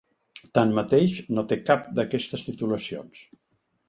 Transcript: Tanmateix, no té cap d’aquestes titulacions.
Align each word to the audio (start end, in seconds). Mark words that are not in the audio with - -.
Tanmateix, 0.57 1.19
no 1.39 1.43
té 1.51 1.57
cap 1.67 1.85
d’aquestes 1.99 2.47
titulacions. 2.47 3.21